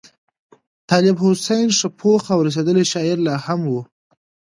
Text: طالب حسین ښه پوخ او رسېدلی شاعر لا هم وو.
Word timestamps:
طالب 0.89 1.15
حسین 1.23 1.67
ښه 1.77 1.87
پوخ 1.99 2.23
او 2.33 2.39
رسېدلی 2.47 2.85
شاعر 2.91 3.17
لا 3.25 3.35
هم 3.45 3.61
وو. 3.71 3.81